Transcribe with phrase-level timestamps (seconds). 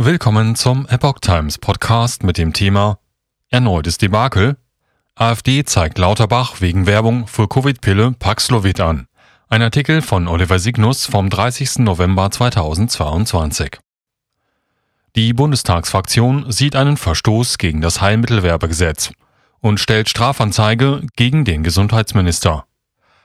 [0.00, 3.00] Willkommen zum Epoch Times Podcast mit dem Thema
[3.50, 4.56] Erneutes Debakel.
[5.16, 9.08] AfD zeigt Lauterbach wegen Werbung für Covid-Pille Paxlovid an.
[9.48, 11.80] Ein Artikel von Oliver Signus vom 30.
[11.80, 13.80] November 2022.
[15.16, 19.10] Die Bundestagsfraktion sieht einen Verstoß gegen das Heilmittelwerbegesetz
[19.58, 22.66] und stellt Strafanzeige gegen den Gesundheitsminister.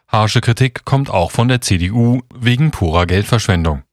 [0.07, 3.83] Harsche Kritik kommt auch von der CDU wegen purer Geldverschwendung.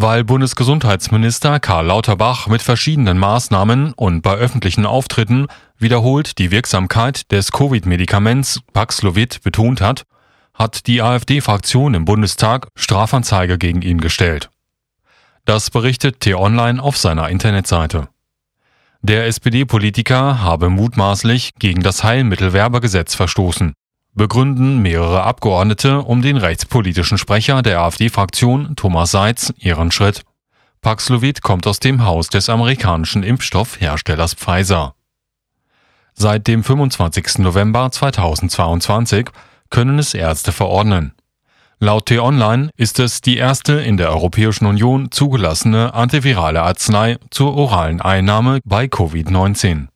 [0.00, 7.50] Weil Bundesgesundheitsminister Karl Lauterbach mit verschiedenen Maßnahmen und bei öffentlichen Auftritten wiederholt die Wirksamkeit des
[7.50, 10.04] Covid-Medikaments Paxlovid betont hat,
[10.54, 14.50] hat die AfD-Fraktion im Bundestag Strafanzeige gegen ihn gestellt.
[15.44, 18.06] Das berichtet T-Online auf seiner Internetseite.
[19.02, 23.74] Der SPD-Politiker habe mutmaßlich gegen das Heilmittelwerbergesetz verstoßen
[24.18, 30.24] begründen mehrere Abgeordnete um den rechtspolitischen Sprecher der AfD-Fraktion Thomas Seitz ihren Schritt.
[30.82, 34.94] Paxlovid kommt aus dem Haus des amerikanischen Impfstoffherstellers Pfizer.
[36.12, 37.38] Seit dem 25.
[37.38, 39.30] November 2022
[39.70, 41.14] können es Ärzte verordnen.
[41.80, 48.00] Laut T-Online ist es die erste in der Europäischen Union zugelassene antivirale Arznei zur oralen
[48.00, 49.86] Einnahme bei Covid-19.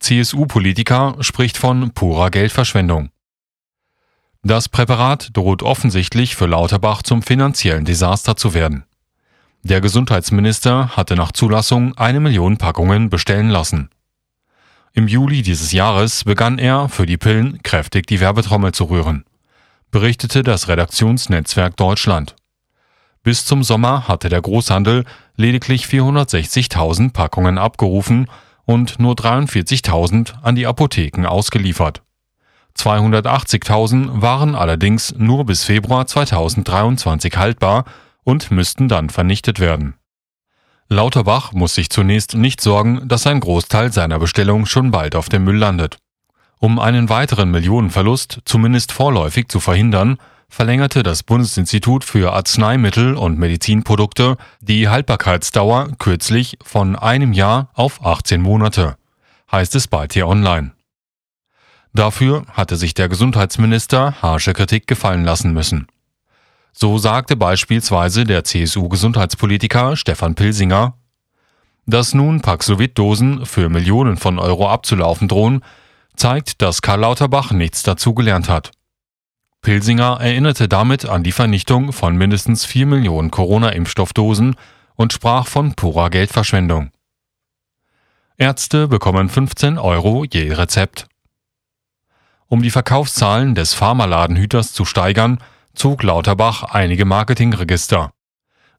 [0.00, 3.10] CSU-Politiker spricht von purer Geldverschwendung.
[4.42, 8.84] Das Präparat droht offensichtlich für Lauterbach zum finanziellen Desaster zu werden.
[9.62, 13.90] Der Gesundheitsminister hatte nach Zulassung eine Million Packungen bestellen lassen.
[14.94, 19.24] Im Juli dieses Jahres begann er, für die Pillen kräftig die Werbetrommel zu rühren,
[19.90, 22.34] berichtete das Redaktionsnetzwerk Deutschland.
[23.22, 25.04] Bis zum Sommer hatte der Großhandel
[25.36, 28.26] lediglich 460.000 Packungen abgerufen
[28.70, 32.02] und nur 43.000 an die Apotheken ausgeliefert.
[32.78, 37.84] 280.000 waren allerdings nur bis Februar 2023 haltbar
[38.22, 39.94] und müssten dann vernichtet werden.
[40.88, 45.42] Lauterbach muss sich zunächst nicht sorgen, dass ein Großteil seiner Bestellung schon bald auf dem
[45.42, 45.98] Müll landet.
[46.60, 50.18] Um einen weiteren Millionenverlust zumindest vorläufig zu verhindern,
[50.50, 58.42] verlängerte das Bundesinstitut für Arzneimittel und Medizinprodukte die Haltbarkeitsdauer kürzlich von einem Jahr auf 18
[58.42, 58.96] Monate,
[59.50, 60.72] heißt es bei T-Online.
[61.94, 65.86] Dafür hatte sich der Gesundheitsminister harsche Kritik gefallen lassen müssen.
[66.72, 70.94] So sagte beispielsweise der CSU-Gesundheitspolitiker Stefan Pilsinger,
[71.86, 75.62] dass nun Paxlovid-Dosen für Millionen von Euro abzulaufen drohen,
[76.16, 78.72] zeigt, dass Karl Lauterbach nichts dazu gelernt hat.
[79.62, 84.56] Pilsinger erinnerte damit an die Vernichtung von mindestens 4 Millionen Corona-Impfstoffdosen
[84.94, 86.90] und sprach von purer Geldverschwendung.
[88.38, 91.08] Ärzte bekommen 15 Euro je Rezept.
[92.48, 95.38] Um die Verkaufszahlen des Pharmaladenhüters zu steigern,
[95.74, 98.12] zog Lauterbach einige Marketingregister.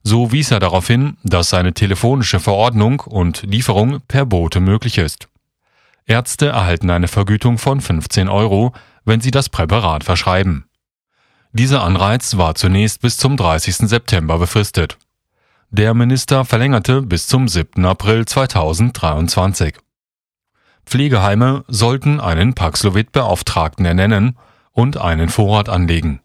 [0.02, 5.28] So wies er darauf hin, dass seine telefonische Verordnung und Lieferung per Bote möglich ist.
[6.06, 8.72] Ärzte erhalten eine Vergütung von 15 Euro,
[9.04, 10.66] wenn sie das Präparat verschreiben.
[11.54, 13.76] Dieser Anreiz war zunächst bis zum 30.
[13.76, 14.96] September befristet.
[15.70, 17.84] Der Minister verlängerte bis zum 7.
[17.84, 19.74] April 2023.
[20.86, 24.38] Pflegeheime sollten einen Paxlovid-Beauftragten ernennen
[24.70, 26.20] und einen Vorrat anlegen.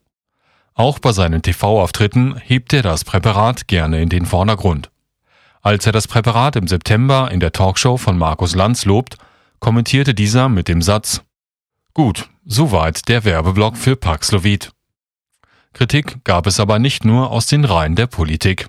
[0.73, 4.91] Auch bei seinen TV-Auftritten hebt er das Präparat gerne in den Vordergrund.
[5.61, 9.17] Als er das Präparat im September in der Talkshow von Markus Lanz lobt,
[9.59, 11.21] kommentierte dieser mit dem Satz
[11.93, 14.71] Gut, soweit der Werbeblock für Paxlovid.
[15.77, 18.67] Kritik gab es aber nicht nur aus den Reihen der Politik.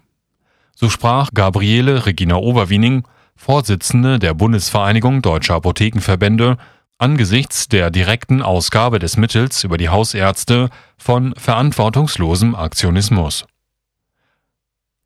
[0.75, 3.05] So sprach Gabriele Regina Oberwiening,
[3.35, 6.59] Vorsitzende der Bundesvereinigung Deutscher Apothekenverbände,
[6.99, 10.69] angesichts der direkten Ausgabe des Mittels über die Hausärzte
[10.99, 13.47] von verantwortungslosem Aktionismus.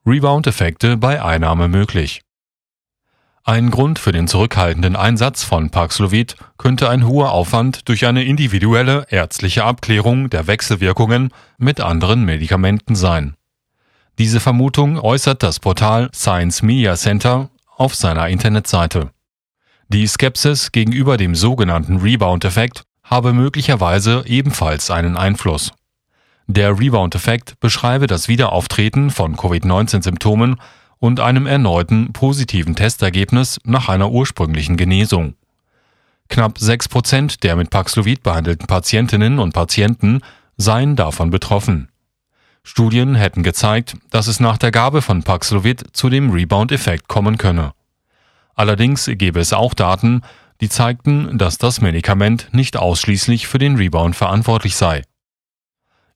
[0.05, 2.23] Rebound-Effekte bei Einnahme möglich.
[3.45, 9.05] Ein Grund für den zurückhaltenden Einsatz von Paxlovid könnte ein hoher Aufwand durch eine individuelle
[9.11, 13.35] ärztliche Abklärung der Wechselwirkungen mit anderen Medikamenten sein.
[14.17, 19.11] Diese Vermutung äußert das Portal Science Media Center auf seiner Internetseite.
[19.89, 25.73] Die Skepsis gegenüber dem sogenannten Rebound-Effekt habe möglicherweise ebenfalls einen Einfluss.
[26.47, 30.61] Der Rebound-Effekt beschreibe das Wiederauftreten von Covid-19-Symptomen
[31.03, 35.35] und einem erneuten positiven Testergebnis nach einer ursprünglichen Genesung.
[36.29, 40.21] Knapp 6% der mit Paxlovid behandelten Patientinnen und Patienten
[40.57, 41.89] seien davon betroffen.
[42.63, 47.73] Studien hätten gezeigt, dass es nach der Gabe von Paxlovid zu dem Rebound-Effekt kommen könne.
[48.55, 50.23] Allerdings gäbe es auch Daten,
[50.61, 55.03] die zeigten, dass das Medikament nicht ausschließlich für den Rebound verantwortlich sei.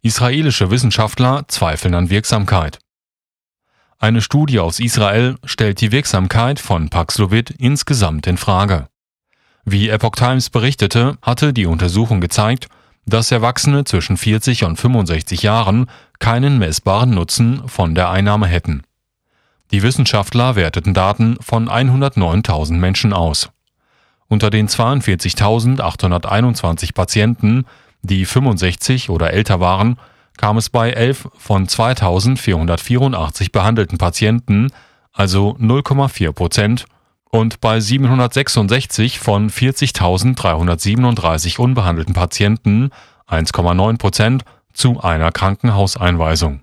[0.03, 2.79] Israelische Wissenschaftler zweifeln an Wirksamkeit.
[3.99, 8.89] Eine Studie aus Israel stellt die Wirksamkeit von Paxlovid insgesamt in Frage.
[9.65, 12.69] Wie Epoch Times berichtete, hatte die Untersuchung gezeigt,
[13.07, 15.87] dass Erwachsene zwischen 40 und 65 Jahren
[16.19, 18.83] keinen messbaren Nutzen von der Einnahme hätten.
[19.71, 23.49] Die Wissenschaftler werteten Daten von 109.000 Menschen aus.
[24.29, 27.65] Unter den 42.821 Patienten,
[28.03, 29.99] die 65 oder älter waren,
[30.37, 34.69] kam es bei 11 von 2.484 behandelten Patienten,
[35.13, 36.87] also 0,4 Prozent,
[37.31, 42.91] und bei 766 von 40.337 unbehandelten Patienten,
[43.29, 46.61] 1,9 Prozent, zu einer Krankenhauseinweisung